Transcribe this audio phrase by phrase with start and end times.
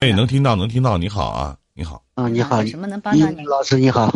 [0.00, 2.04] 哎，能听到，能听到，你好啊，你好。
[2.14, 3.44] 啊，你好，什么能帮到你？
[3.44, 4.06] 老师你好。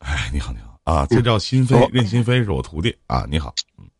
[0.00, 3.54] 哎，你好，你好啊，这叫心飞，任心飞是我徒弟啊，你好。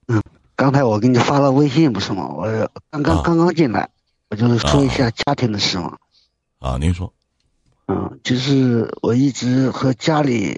[0.09, 0.21] 嗯，
[0.57, 2.27] 刚才我给你发了微信不是吗？
[2.27, 2.49] 我
[2.91, 3.89] 刚刚刚刚进来，
[4.29, 5.97] 我就是说一下家庭的事嘛。
[6.59, 7.13] 啊，您说。
[7.87, 10.57] 嗯，就是我一直和家里，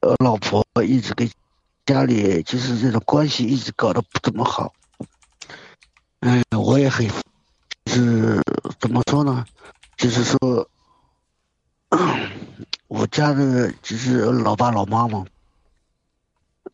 [0.00, 1.30] 呃，老婆一直跟
[1.86, 4.72] 家里就是这种关系一直搞得不怎么好。
[6.18, 7.08] 嗯，我也很，
[7.86, 8.42] 是
[8.80, 9.46] 怎么说呢？
[10.00, 10.70] 就是说，
[12.88, 15.26] 我家的就是老爸老妈嘛，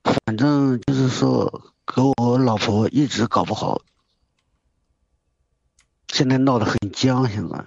[0.04, 3.82] 反正就是说和我老婆一直搞不好，
[6.06, 7.28] 现在闹得很僵。
[7.28, 7.64] 现在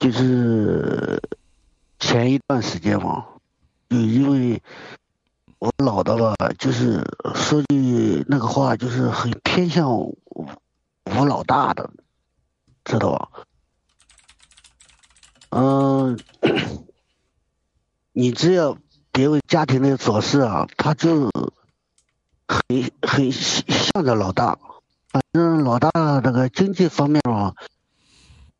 [0.00, 1.22] 就是
[2.00, 3.28] 前一段时间嘛，
[3.88, 4.60] 就因为
[5.60, 7.04] 我老的吧，就是
[7.36, 11.88] 说句那个话，就是很偏向我老大的，
[12.84, 13.46] 知道吧？
[15.50, 16.18] 嗯，
[18.12, 18.76] 你只要
[19.12, 21.30] 别为家庭的琐事啊，他就
[22.46, 24.58] 很很向着老大。
[25.10, 27.54] 反正老大那个经济方面嘛，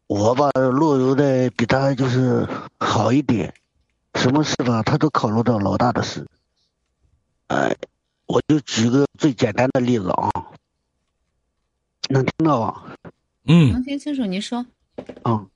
[0.07, 3.53] 我吧路游的比他就是好一点，
[4.15, 6.27] 什么事吧他都考虑到老大的事。
[7.49, 7.77] 哎，
[8.27, 10.31] 我就举个最简单的例子啊，
[12.09, 12.97] 能听到吧？
[13.45, 14.65] 嗯，能听清楚，您说。
[15.25, 15.49] 嗯。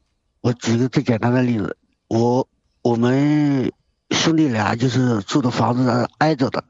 [0.43, 1.77] 我举个最简单的例子，
[2.09, 2.49] 我
[2.83, 3.73] 我们
[4.11, 6.65] 兄弟俩就是住的房子挨着的，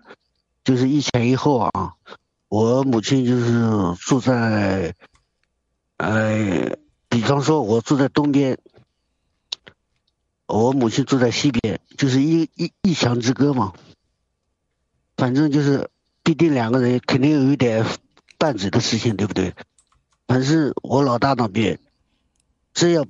[0.62, 1.94] 就是一前一后啊。
[2.48, 4.94] 我母亲就是住在，
[5.96, 6.76] 呃，
[7.08, 8.58] 比方说我住在东边，
[10.44, 13.72] 我母亲住在西边，就是一一一墙之隔嘛。
[15.16, 15.88] 反正就是
[16.22, 17.86] 必定两个人肯定有一点
[18.36, 19.54] 拌嘴的事情，对不对？
[20.26, 21.80] 但是我老大那边，
[22.74, 23.06] 只要。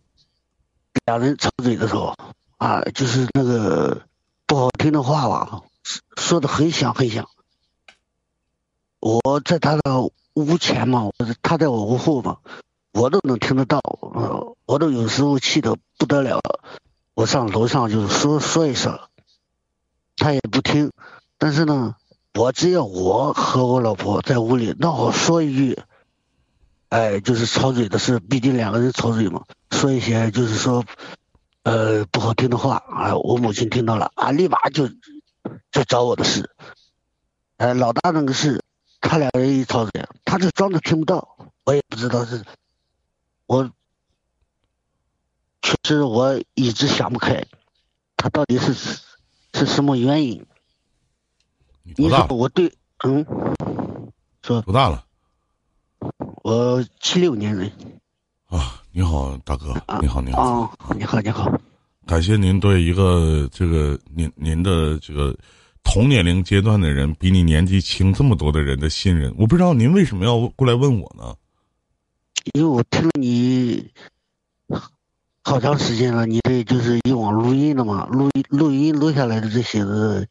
[1.06, 2.14] 两人吵嘴的时候，
[2.58, 4.02] 啊，就是那个
[4.46, 5.62] 不好听的话吧，
[6.16, 7.28] 说的很响很响。
[9.00, 9.82] 我在他的
[10.34, 11.10] 屋前嘛，
[11.42, 12.38] 他在我屋后嘛，
[12.92, 13.80] 我都能听得到。
[14.14, 16.40] 呃，我都有时候气得不得了，
[17.14, 19.00] 我上楼上就是说说一声，
[20.16, 20.92] 他也不听。
[21.36, 21.96] 但是呢，
[22.34, 25.82] 我只要我和我老婆在屋里，那我说一句。
[26.92, 30.84] 哎，就是吵嘴的事，毕竟两个人吵嘴嘛，说一些就是说，
[31.62, 33.16] 呃，不好听的话啊。
[33.16, 34.88] 我母亲听到了啊，立马就
[35.70, 36.50] 就找我的事。
[37.56, 38.62] 哎，老大那个事，
[39.00, 41.34] 他两个人一吵嘴，他就装着听不到。
[41.64, 42.44] 我也不知道是，
[43.46, 43.70] 我
[45.62, 47.46] 确实我一直想不开，
[48.18, 50.44] 他到底是是什么原因？
[51.96, 52.70] 你说我对，
[53.02, 53.24] 嗯，
[54.42, 55.06] 说多大了？
[56.42, 57.70] 我七六年人，
[58.48, 61.52] 啊，你好，大哥，你好，你好，啊你好，你好，
[62.04, 65.36] 感谢您对一个这个您您的这个
[65.84, 69.32] 同年龄阶段的人，比你年纪轻这么多的人的信任。
[69.38, 71.32] 我不知道您为什么要过来问我呢？
[72.54, 73.88] 因为我听了你
[75.44, 80.26] 好长时间了，你这就是以往录音的嘛，录音录音录下来的这些个，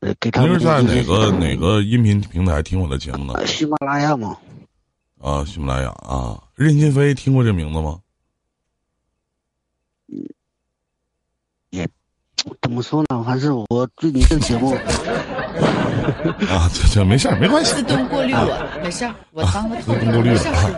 [0.00, 3.46] 呃，给他是在哪个哪个音频平台听我的节目呢？
[3.46, 4.36] 喜马拉雅嘛。
[5.20, 8.00] 啊，喜马拉雅啊，任心飞听过这名字吗？
[11.70, 11.88] 也
[12.62, 13.22] 怎么说呢？
[13.24, 14.72] 还是我对你这个节目
[16.48, 17.74] 啊，这这没事儿，没关系。
[17.74, 20.70] 自动过滤我，没事儿，我当个自动过滤啊。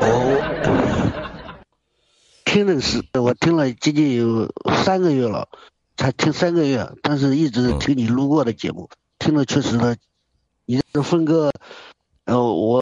[0.00, 0.40] 我
[2.46, 4.50] 听的是，我听了接近有
[4.82, 5.46] 三个月了，
[5.98, 8.88] 才听三个月，但是一直听你录过的节目，
[9.18, 9.96] 听了确实的，
[10.64, 11.52] 你这峰哥，
[12.24, 12.80] 呃，我。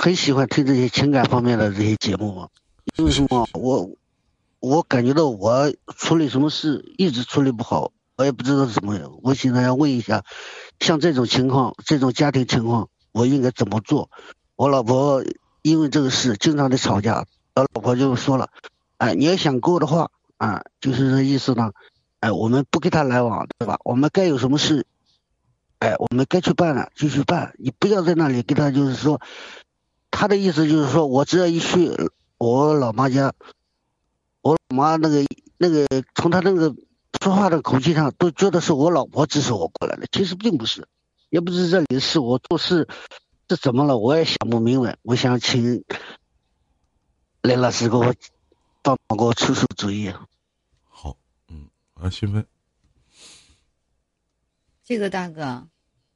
[0.00, 2.48] 很喜欢听这些情感方面的这些节目嘛？
[2.96, 3.48] 因为什么？
[3.52, 3.90] 我
[4.60, 8.96] 我感觉到我处理什么事一直处理不好，我也不知道怎么。
[9.24, 10.24] 我现在要问一下，
[10.78, 14.08] 像这种情况，这种家庭情况，我应该怎么做？
[14.54, 15.24] 我老婆
[15.62, 17.26] 因为这个事经常的吵架，
[17.56, 18.50] 我老婆就说了
[18.98, 21.72] ：“哎，你要想过的话，啊，就是这意思呢。
[22.20, 23.80] 哎，我们不跟他来往，对吧？
[23.82, 24.86] 我们该有什么事，
[25.80, 29.20] 哎，我们该去办了就去办，你不要在那里跟他就是说。”
[30.10, 31.92] 他的意思就是说，我只要一去
[32.38, 33.34] 我老妈家，
[34.42, 35.24] 我老妈那个
[35.56, 36.74] 那个从他那个
[37.22, 40.06] 说话的口气上，都觉得是我老婆指使我过来的。
[40.10, 40.88] 其实并不是，
[41.30, 42.88] 也不是这里是我做事
[43.48, 44.96] 是怎么了，我也想不明白。
[45.02, 45.84] 我想请
[47.42, 48.14] 雷老师给我
[48.82, 50.12] 帮忙给我出出主意。
[50.88, 51.16] 好，
[51.48, 52.46] 嗯，啊，兴奋。
[54.84, 55.68] 这个大哥，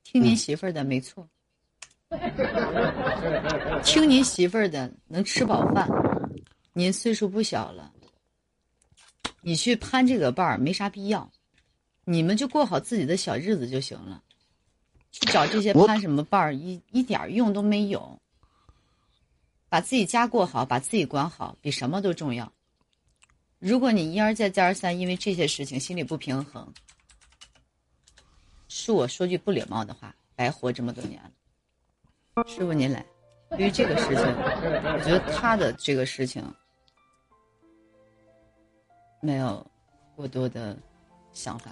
[0.03, 1.29] 听您媳妇儿的，没错。
[3.83, 5.89] 听您媳妇儿的，能吃饱饭。
[6.73, 7.93] 您岁数不小了，
[9.41, 11.31] 你去攀这个伴儿没啥必要，
[12.05, 14.23] 你们就过好自己的小日子就行了。
[15.11, 18.19] 去找这些攀什么伴儿，一一点儿用都没有。
[19.69, 22.51] 把自己家过好，把自己管好，比什么都重要。
[23.59, 26.73] 如果你一而再再而三因为这些事情心里不平衡，
[28.69, 31.31] 恕我说句不礼貌的话，白活这么多年了。
[32.47, 33.05] 师傅您来，
[33.51, 36.43] 对于这个事情，我觉得他的这个事情
[39.21, 39.65] 没有
[40.17, 40.75] 过多的
[41.35, 41.71] 想法。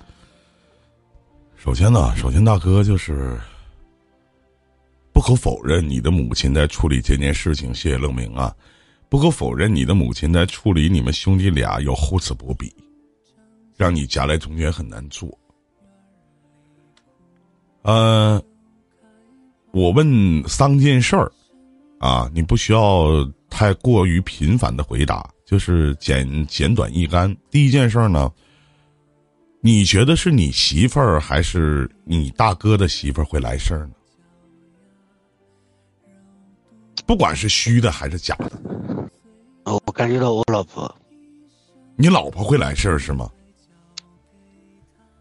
[1.57, 3.41] 首先呢，首先大哥就是
[5.15, 8.55] 不可否认，你的母亲在处理这件事情，谢谢乐明啊。
[9.09, 12.71] 不可否认，你的母亲在处理你们兄弟俩有厚此薄彼，
[13.77, 15.27] 让你夹在中间很难做。
[17.83, 18.41] 呃，
[19.73, 21.31] 我问三件事儿，
[21.99, 23.09] 啊，你不需要
[23.49, 27.35] 太过于频繁的回答，就是简简短易干。
[27.51, 28.31] 第一件事儿呢，
[29.61, 33.93] 你觉得是你媳妇儿还是你大哥的媳妇儿会来事儿呢？
[37.07, 38.53] 不管是虚的还是假的，
[39.65, 40.93] 哦我感觉到我老婆，
[41.97, 43.31] 你老婆会来事儿是吗？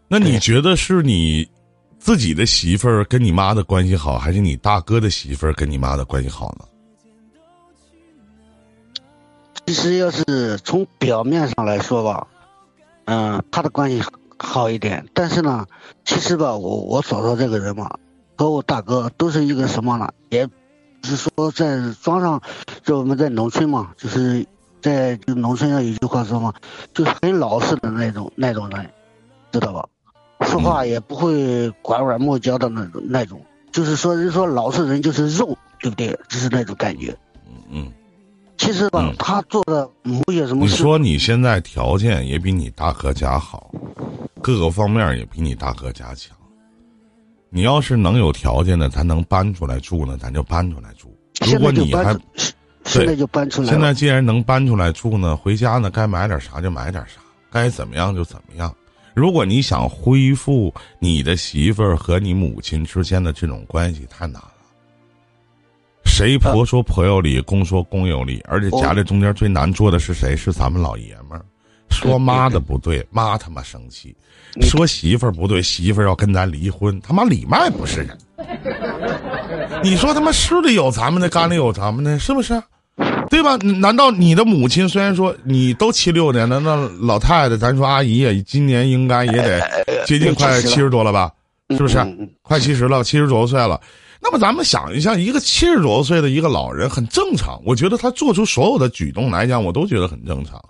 [0.08, 1.48] 那你觉得是你
[2.00, 6.64] 自己的媳妇儿跟你妈的关系好，还是你大哥的媳妇儿跟你妈的关系好呢？
[9.66, 12.26] 其实要是从表面上来说吧，
[13.04, 14.02] 嗯，他的关系
[14.38, 15.66] 好一点，但是呢，
[16.04, 17.98] 其实吧，我我嫂嫂这个人嘛，
[18.36, 20.10] 和我大哥都是一个什么呢？
[20.30, 20.48] 也
[21.04, 22.40] 是说在庄上，
[22.82, 24.44] 就我们在农村嘛，就是
[24.80, 26.54] 在就农村上有句话说嘛，
[26.94, 28.90] 就是很老实的那种那种人，
[29.52, 29.86] 知道吧？
[30.50, 33.40] 说话也不会拐弯抹角的那种那种，
[33.72, 36.08] 就是说人说老实人就是肉，对不对？
[36.28, 37.16] 就是那种感觉。
[37.46, 37.92] 嗯嗯，
[38.58, 43.70] 其实吧，嗯他做的某些什么事，你说你现在条件也比你大哥家好，
[44.42, 46.36] 各个方面也比你大哥家强。
[47.52, 51.12] 你要是能有条件的，咱能搬出来住呢，咱就搬出来住。
[51.40, 52.16] 如现果你还
[52.84, 53.68] 现在就搬出来。
[53.68, 57.20] 现在既然能搬出来住呢，回家呢该买点啥就买点啥，
[57.50, 58.72] 该怎么样就怎么样。
[59.14, 64.52] 如果你想恢复你的媳妇儿和你母亲之间的这种关系，太难了。
[66.04, 70.36] 谁婆说婆有理，公说公有理，而且夹在中间最难做的是谁？
[70.36, 71.44] 是咱们老爷们儿。
[71.90, 74.14] 说妈的不对，妈他妈生气；
[74.62, 77.00] 说媳妇儿不对，媳妇儿要跟咱离婚。
[77.00, 78.16] 他妈里外不是人。
[79.82, 82.62] 你说他妈市里有咱们的，干里有咱们的，是不是？
[83.30, 83.56] 对吧？
[83.56, 91.32] 难道你的母亲虽然说你都七六年了，那老太太，咱说阿姨也今年应该也得接近快七十多了吧？
[91.70, 91.96] 是不是？
[91.98, 93.80] 嗯快七十了，七十多岁了。
[94.20, 100.60] 那么咱们想一下，一个七十多岁的一个老人很正常，我觉得他做出所有的举动来讲，我都觉得很正常。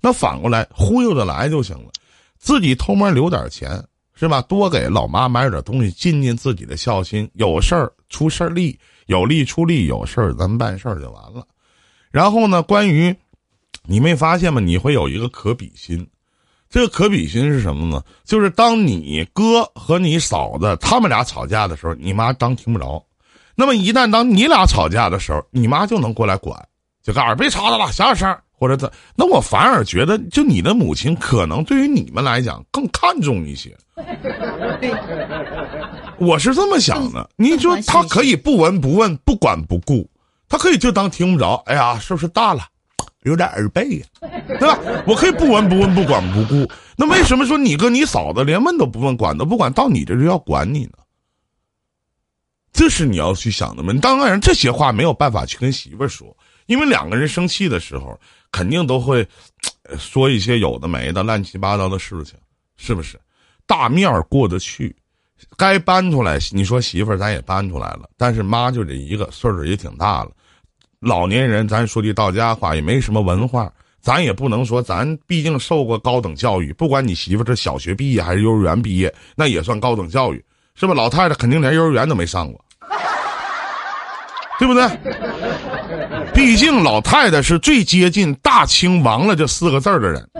[0.00, 1.90] 那反过来忽悠着来就行了，
[2.38, 3.80] 自己偷摸留点钱
[4.14, 4.40] 是吧？
[4.42, 7.28] 多给老妈买点东西，尽尽自己的孝心。
[7.34, 11.46] 有事儿出事儿力，有力出力，有事儿咱们办事儿就完了。
[12.10, 13.14] 然后呢，关于
[13.84, 14.60] 你没发现吗？
[14.60, 16.06] 你会有一个可比心，
[16.68, 18.02] 这个可比心是什么呢？
[18.24, 23.00] 就是当你哥和你嫂子他们俩吵架的时候，你妈当听不着；
[23.54, 26.60] 那么一旦当你俩吵架的时候，你妈就能过来管，
[27.02, 28.90] 就告诉别吵吵了，小点声儿，或者怎。
[29.14, 33.76] 那我反而觉得，就你的母亲可能对于你们来讲更看重一些。
[36.18, 40.08] 我是这么想的，你说他可以不闻不问、不管不顾，
[40.48, 41.54] 他可以就当听不着。
[41.66, 42.66] 哎呀，是不是大了，
[43.22, 44.06] 有点耳背呀、
[44.58, 44.78] 对吧？
[45.06, 46.70] 我可以不闻不问、不管不顾。
[46.96, 50.92] 那为什么说你跟你嫂子连问都不问、管都不管，到你这就要管你呢？
[52.72, 53.98] 这是你要去想的问。
[54.00, 56.36] 当然，这些话没有办法去跟媳妇儿说，
[56.66, 58.18] 因为两个人生气的时候，
[58.52, 59.26] 肯定都会
[59.98, 62.34] 说一些有的没的、乱七八糟的事情，
[62.76, 63.18] 是不是？
[63.66, 64.94] 大面儿过得去，
[65.56, 70.30] 该搬出来，你说媳妇儿咱也搬出来了，但是妈就这一个，岁数也挺大了，
[71.00, 80.94] 老年人咱说句到家话，也没什么文化，咱也不能说咱毕竟受过高等教育，不管你媳妇儿是小学毕业还是幼儿园毕业，那也算高等教育，是吧？
[80.94, 82.64] 老太太肯定连幼儿园都没上过，
[84.58, 84.88] 对不对？
[86.34, 90.30] 毕竟老太太是最接近大清亡了这四个字儿的人，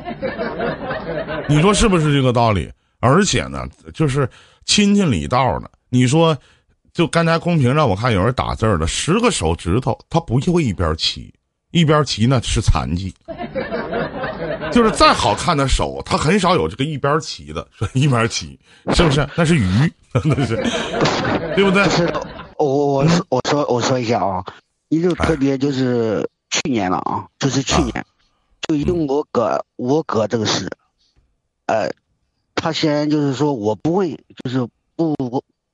[1.48, 2.70] 你说是不是这个道理？
[3.00, 4.28] 而且呢，就是
[4.66, 5.68] 亲戚里道呢。
[5.88, 6.37] 你说，
[6.92, 11.32] 就刚才公屏上我看有人打字儿了，十个手指头他不会一边齐，
[11.70, 13.14] 一边齐呢是残疾。
[14.73, 18.58] 就是再好看的手，他很少有这个一边齐的，说一边齐，
[18.92, 19.26] 是不是？
[19.35, 19.92] 那是鱼，
[20.25, 20.56] 那是，
[21.54, 21.90] 对不对不？
[21.90, 22.12] 是，
[22.58, 24.44] 我我我说我说我说一下啊，
[24.88, 28.04] 你就特别就是去年了啊，就是去年，
[28.68, 30.68] 就因为我哥我哥这个事，
[31.66, 31.88] 呃，
[32.56, 34.10] 他先就是说我不问，
[34.42, 35.14] 就是不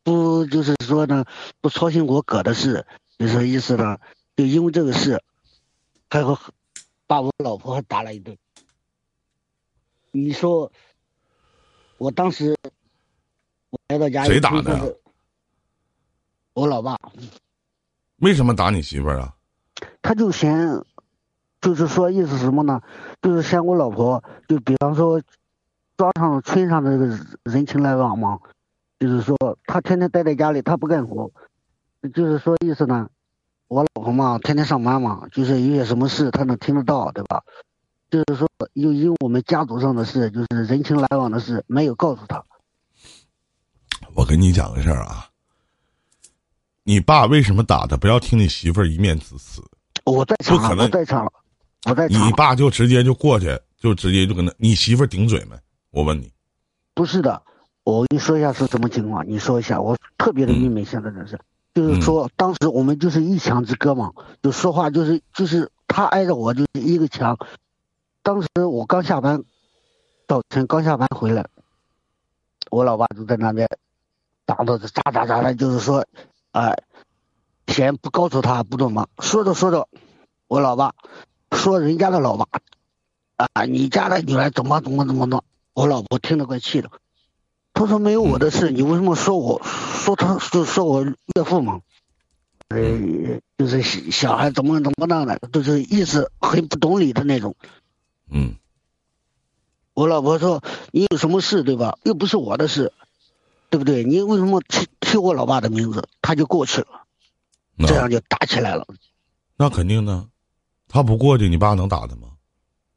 [0.03, 1.25] 不就是说呢，
[1.63, 2.85] 不操心我哥的事，
[3.19, 3.99] 就是意思呢，
[4.37, 5.23] 就因为这个事，
[6.11, 6.39] 还和
[7.07, 8.37] 把我老婆还打了一顿。
[10.11, 10.71] 你说，
[11.97, 12.55] 我当时
[13.71, 14.99] 我来到家，谁打的？
[16.53, 16.99] 我老爸。
[18.17, 19.35] 为什么打你媳妇儿啊？
[20.03, 20.85] 他就嫌，
[21.63, 22.83] 就是说意思什么呢？
[23.23, 25.23] 就是嫌我老婆，就比方说，
[25.97, 28.39] 庄上村上的这个人情来往嘛，
[28.99, 31.31] 就是说他天天待在家里，他不干活，
[32.15, 33.09] 就是说意思呢，
[33.69, 37.43] 我老婆嘛，天天上班嘛，就是有些什么事他能听得到，对吧？
[38.11, 42.45] 就是说，又因为我们家族上的事，就是人情来往的事，没有告诉他。
[44.15, 45.29] 我跟你讲个事儿啊，
[46.83, 47.97] 你爸为什么打他？
[47.97, 49.63] 不要听你媳妇儿一面之词。
[50.05, 51.33] 我在场，不可能我在场了，
[51.89, 52.27] 我在场。
[52.27, 55.57] 你爸就直接就过去，就直接就跟他，你媳妇儿顶嘴没？
[55.93, 56.33] 我问你。
[56.95, 57.43] 不是的，
[57.85, 59.81] 我跟你说一下是什么情况，你说一下。
[59.81, 61.39] 我特别的郁闷，现在这是，
[61.75, 67.39] 就是说当时我们就是一墙之隔嘛，就说话就是就是他挨着我就是一个墙。
[68.23, 69.45] 当时我刚下班，
[70.27, 71.47] 早晨刚下班回来，
[72.71, 73.69] 我老爸就在那边，
[74.47, 76.07] 打着咋咋咋的，就是说，
[76.53, 76.83] 哎，
[77.67, 79.09] 先不告诉他不懂吗？
[79.19, 79.89] 说着说着，
[80.49, 80.95] 我老爸
[81.51, 82.47] 说人家的老爸，
[83.37, 85.43] 啊，你家的女儿怎么怎么怎么弄？
[85.75, 86.91] 我老婆听得怪气的，
[87.73, 91.81] 她说没有我的事，你为什么说我说他就说我岳父嘛？
[92.69, 92.79] 呃，
[93.59, 97.55] 就是小孩怎么怎么弄的，就是意思很不懂理的那种。
[98.31, 98.57] 嗯，
[99.95, 101.99] 我老婆说：“你有什么事对吧？
[102.03, 102.93] 又不是我的事，
[103.69, 104.05] 对不对？
[104.05, 107.07] 你为什么提提我老爸的名字？”他就过去了，
[107.87, 108.87] 这样就打起来了。
[109.57, 110.29] 那肯定的，
[110.89, 112.31] 他不过去，你爸能打他吗？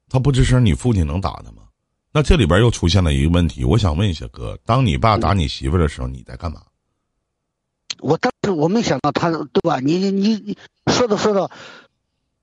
[0.07, 1.64] 他不吱声，你父亲能打他吗？
[2.15, 6.61] 那这里边又出现了一个问题，我想问一下哥，当你爸打你媳妇的时候，你在干嘛？
[7.99, 9.81] 我当时我没想到他，对吧？
[9.81, 10.57] 你你
[10.87, 11.51] 说着说着，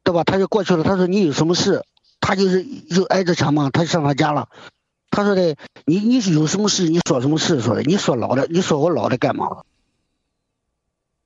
[0.04, 0.24] 对吧？
[0.24, 0.84] 他就过去了。
[0.84, 1.86] 他说：“你有什么事？”
[2.20, 4.50] 他就是就挨着墙嘛，他就上他家了。
[5.10, 6.90] 他说的，你你有什么事？
[6.90, 7.62] 你说什么事？
[7.62, 9.62] 说的，你说老的，你说我老的干嘛？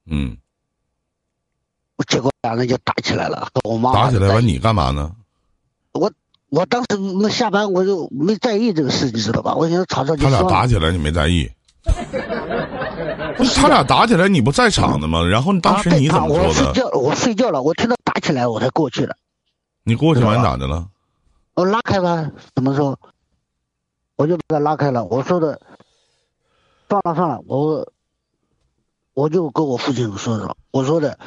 [0.05, 0.38] 嗯。
[1.97, 5.17] 我结果两人就打起来了，和我妈打起来完，你干嘛呢？
[6.56, 9.54] 我我当时没下班，我就没在意这个事，你知道吧？
[9.54, 11.50] 我想吵吵就他俩打起来，你没在意？
[13.36, 15.22] 不是他俩打起来，你不在场的吗？
[15.22, 16.48] 然后当时你怎么说的？
[16.48, 19.14] 我睡觉，我睡觉了，我听到打起来，我才过去的。
[19.84, 20.88] 你过去完咋的了？
[21.54, 22.98] 我拉开吧，怎么说？
[24.16, 25.04] 我就把他拉开了。
[25.04, 25.60] 我说的，
[26.88, 27.86] 算了算了，我
[29.12, 30.56] 我就跟我父亲说说。
[30.70, 31.18] 我说的，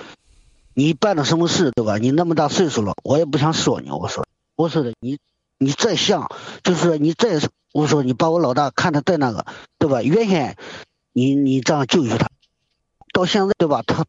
[0.73, 1.97] 你办了什么事对吧？
[1.97, 3.91] 你那么大岁数了，我也不想说你。
[3.91, 4.25] 我说，
[4.59, 5.19] 我说的，你
[5.57, 6.29] 你再像，
[6.63, 7.39] 就是你再
[7.71, 9.45] 我说你把我老大看的再那个
[9.77, 10.03] 对吧？
[10.03, 10.57] 原先
[11.13, 12.29] 你你这样教育他，
[13.13, 13.83] 到现在对吧？
[13.87, 14.05] 他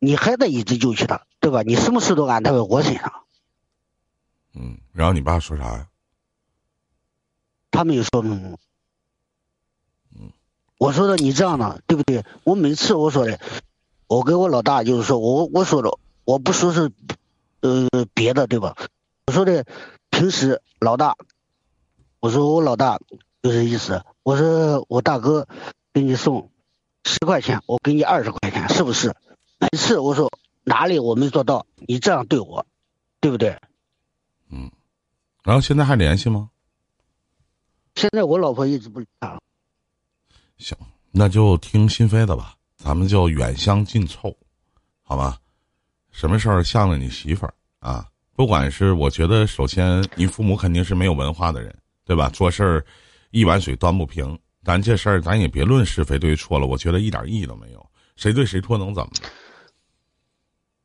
[0.00, 1.62] 你还在一直教育他对吧？
[1.62, 3.12] 你什么事都安排在我身上。
[4.54, 5.86] 嗯，然后你爸说啥呀？
[7.70, 8.58] 他没有说什么。
[10.18, 10.32] 嗯，
[10.78, 12.24] 我说的你这样的对不对？
[12.42, 13.38] 我每次我说的，
[14.08, 16.90] 我跟我老大就是说我我说的，我不说是
[17.60, 18.76] 呃别的对吧？
[19.26, 19.64] 我说的
[20.10, 21.16] 平时老大，
[22.20, 23.00] 我说我老大
[23.42, 25.48] 就是意思，我说我大哥
[25.94, 26.50] 给你送
[27.04, 29.16] 十块钱，我给你二十块钱，是不是？
[29.58, 30.30] 每次我说
[30.62, 32.66] 哪里我没做到，你这样对我，
[33.20, 33.58] 对不对？
[34.50, 34.70] 嗯，
[35.42, 36.50] 然后现在还联系吗？
[37.94, 39.40] 现在我老婆一直不理他了。
[40.58, 40.76] 行，
[41.12, 44.36] 那就听心扉的吧，咱们就远香近臭，
[45.02, 45.38] 好吧？
[46.10, 48.06] 什么事儿向着你媳妇儿啊？
[48.36, 51.74] 不管是我觉得，首先你父母肯定是没有文化的人，
[52.04, 52.28] 对吧？
[52.30, 52.84] 做事儿
[53.30, 57.86] 一碗水端不平，咱这事儿咱也别论是非对错了，我觉得一点意义都没有，
[58.16, 59.10] 谁对谁错能怎么？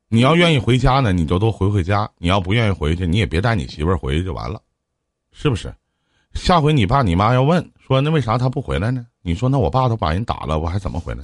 [0.09, 4.61] 你要愿意回家呢，你就都回回家；你要不愿意回去，你也别带你媳妇儿回去就完了，
[5.31, 5.73] 是不是？
[6.35, 9.05] 下回你爸你妈要问说那为啥他不回来呢？
[9.23, 11.23] 你说那我爸都把人打了，我还怎么回来？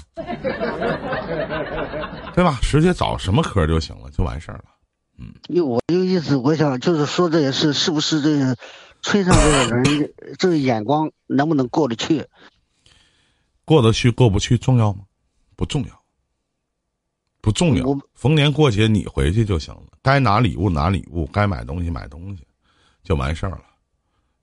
[2.34, 2.60] 对吧？
[2.62, 4.66] 直接找什么科就行了，就完事儿了。
[5.18, 8.58] 嗯，因为我就意思，我想就是说这些事是不是这个
[9.02, 12.26] 村上这个人这个眼光能不能过得去？
[13.64, 15.06] 过得去过不去重要吗？
[15.56, 16.02] 不重要。
[17.42, 19.84] 不重要，逢年过节你回去就行了。
[20.02, 22.46] 该拿礼物拿礼物，该买东西买东西，
[23.04, 23.62] 就完事儿了。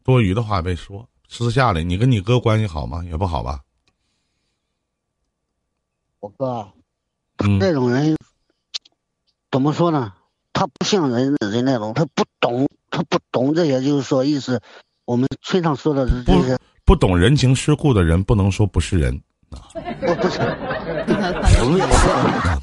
[0.05, 1.09] 多余的话别说。
[1.29, 3.03] 私下里，你跟你哥关系好吗？
[3.05, 3.61] 也不好吧。
[6.21, 6.73] 我哥，
[7.59, 8.17] 这种人
[9.51, 10.13] 怎么说呢？
[10.53, 14.61] 他不像人人那种，他不懂他不懂这些，就是说意思，
[15.05, 19.15] 我们村上说的是这些，不懂人情世故的人不能说不是人
[19.51, 19.71] 啊。
[19.75, 20.41] 我不是，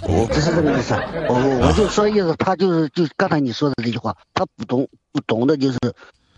[0.08, 0.94] 我不是这个意思，
[1.28, 5.78] 我我我就说意思，他就是就刚才你说的这句话，他不懂不懂的就是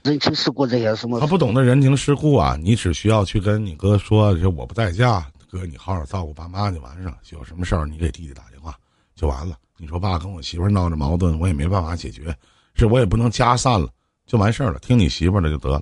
[0.03, 1.19] 人情世故这些什么。
[1.19, 7.17] 他不懂得人情世故啊，你只需要去跟你哥说，就我不在家，哥你好好照顾爸妈就完事了。
[7.31, 8.75] 有什么事儿你给弟弟打电话
[9.15, 9.55] 就完了。
[9.81, 12.37] 你说爸跟我媳妇闹着矛盾，我也没办法解决。
[12.75, 13.89] 是我也不能家散了，
[14.27, 14.77] 就完事儿了。
[14.77, 15.81] 听你媳妇的就得了。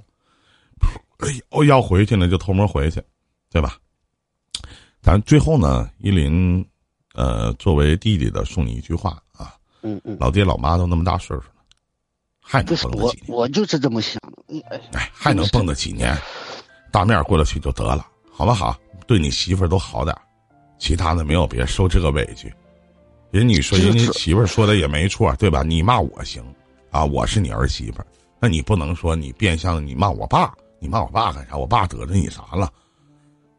[1.18, 3.04] 哎呦，要回去呢就偷摸回去，
[3.52, 3.78] 对吧？
[5.02, 6.66] 咱最后呢，依林，
[7.14, 9.54] 呃，作为弟弟的，送你一句话啊。
[9.82, 10.16] 嗯嗯。
[10.18, 11.62] 老爹老妈都那么大岁数了，
[12.42, 13.26] 还能蹦得几年？
[13.28, 14.64] 我我就是这么想的。
[14.94, 16.18] 哎，还能蹦跶几年？
[16.90, 18.80] 大面过得去就得了，好不好？
[19.06, 20.18] 对你媳妇都好点
[20.78, 22.54] 其他的没有别受这个委屈。
[23.32, 25.64] 人你说人家媳妇说的也没错，对吧？
[25.64, 26.44] 你骂我行。
[26.92, 28.02] 啊，我是你儿媳妇，
[28.40, 31.56] 那你不能说你变相你骂我爸，你骂我爸干啥？
[31.56, 32.68] 我爸得罪你啥了？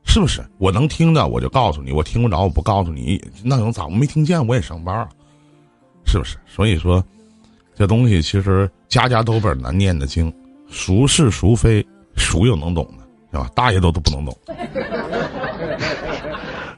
[0.04, 0.44] 是不是？
[0.58, 3.84] 我能听的我就告诉你，我听不着我不告诉你，那能咋？
[3.84, 5.08] 我没听见我也上班，
[6.04, 6.36] 是不是？
[6.44, 7.04] 所以说，
[7.76, 10.32] 这东西其实家家都本难念的经，
[10.68, 11.86] 孰是孰非，
[12.16, 13.04] 孰又能懂呢？
[13.30, 13.48] 是吧？
[13.54, 14.36] 大爷都都不能懂。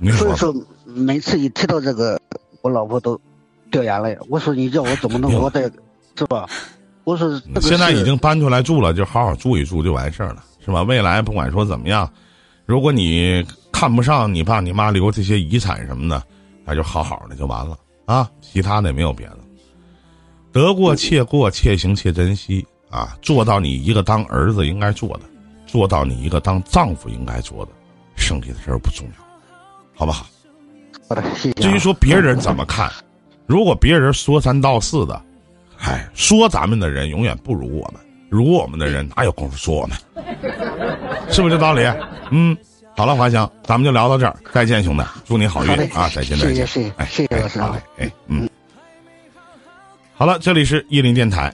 [0.19, 2.21] 所以说，每次一提到这个，
[2.63, 3.21] 我老婆都
[3.71, 4.17] 掉眼泪。
[4.29, 5.71] 我说你叫我怎么能活在？
[6.15, 6.49] 是吧？
[7.05, 10.83] 我说现在已经搬出来住了，就好好住一住就完事儿了，是吧？
[10.83, 12.09] 未来不管说怎么样，
[12.65, 16.23] 如果你看不上你爸你妈留这些遗产什么的，
[16.65, 18.31] 那就好好的就完了啊！
[18.41, 19.39] 其他的也没有别的，
[20.53, 23.17] 得过且过，且行且珍惜啊！
[23.23, 25.23] 做到你一个当儿子应该做的，
[25.67, 27.73] 做到你一个当丈夫应该做的，
[28.17, 29.25] 剩下的事儿不重要，
[29.95, 30.27] 好不好？
[31.57, 32.91] 至于说别人怎么看，
[33.47, 35.21] 如果别人说三道四的。
[35.85, 39.99] 哎，说咱们的人永远不如我们，如我们的人哪有功夫说我们？
[41.29, 41.83] 是不是这道理？
[42.31, 42.57] 嗯，
[42.97, 46.09] 好了，华强，咱们就聊到这儿，再见，兄弟，祝你好运啊！
[46.15, 47.61] 再见，再见，谢谢，谢谢老师，
[47.99, 48.49] 哎，嗯，
[50.15, 51.53] 好了，这里是叶林电台，